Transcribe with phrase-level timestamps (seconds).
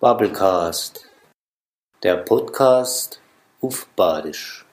[0.00, 1.10] Bubblecast,
[2.04, 3.20] der Podcast
[3.60, 4.64] auf Badisch.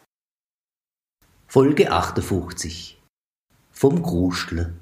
[1.48, 3.02] Folge 58
[3.72, 4.76] vom Grustle.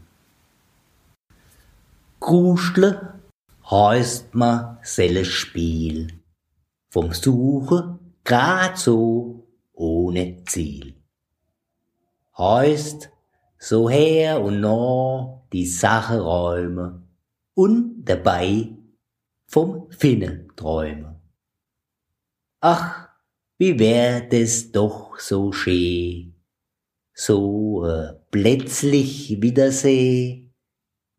[2.19, 3.21] Grustle
[3.71, 6.19] heißt ma selles Spiel,
[6.89, 10.93] vom Suche grad so ohne Ziel.
[12.37, 13.09] Heißt
[13.57, 17.01] so her und nah die Sache räume
[17.53, 18.75] und dabei
[19.53, 21.21] vom Finnen träume.
[22.59, 23.09] Ach,
[23.59, 26.33] wie wär es doch so schee,
[27.13, 30.49] so äh, plötzlich wiederseh,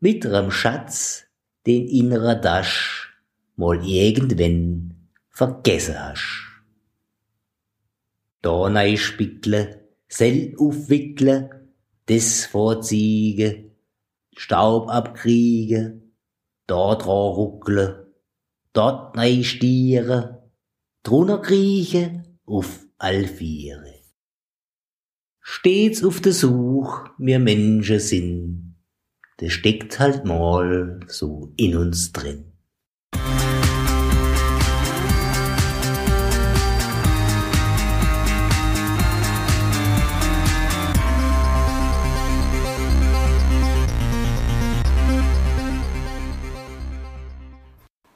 [0.01, 1.27] mit rem Schatz,
[1.65, 3.15] den innerer Dasch
[3.55, 6.61] mal irgendwann vergessen hasch.
[8.43, 11.71] Da nei spickle, sell aufwickle,
[12.09, 13.71] des vorziege,
[14.37, 16.03] Staub abkriege,
[16.67, 18.05] da dra ruckle,
[18.75, 20.51] dort nei stiere,
[21.03, 23.95] drunter krieche auf all viere.
[25.41, 28.77] Stets auf der Such mir Menschen sind,
[29.41, 32.54] der steckt halt mal so in uns drin.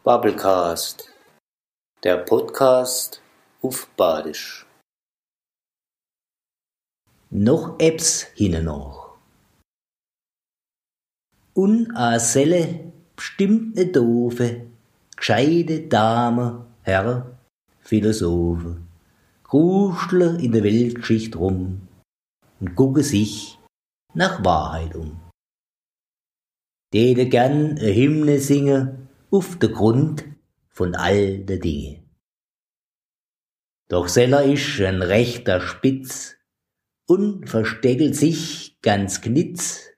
[0.09, 1.05] Bubblecast,
[2.03, 3.21] der Podcast
[3.61, 4.65] auf Badisch.
[7.29, 9.19] Noch Apps hinne noch.
[11.55, 14.69] Un a Selle bestimmt ne doofe,
[15.15, 17.39] gescheide Dame, Herr,
[17.81, 18.81] Philosophe,
[19.45, 21.87] gruschle in der Weltschicht rum
[22.61, 23.59] und gucke sich
[24.15, 25.21] nach Wahrheit um.
[26.95, 30.25] Täte gern e Hymne singe auf der Grund
[30.69, 32.05] von all de Dinge.
[33.89, 36.37] Doch Seller isch ein rechter Spitz
[37.07, 39.91] und versteckelt sich ganz knitz.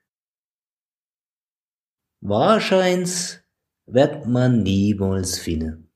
[2.21, 3.41] Wahrscheins
[3.85, 5.91] wird man niemals finden.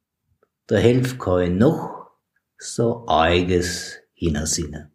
[0.67, 2.11] Da helft kein noch
[2.57, 4.94] so eiges Hinnersinne.